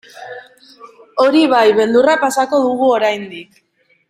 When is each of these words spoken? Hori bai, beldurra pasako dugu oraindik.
Hori 1.25 1.43
bai, 1.51 1.61
beldurra 1.81 2.17
pasako 2.25 2.63
dugu 2.67 2.91
oraindik. 2.99 3.63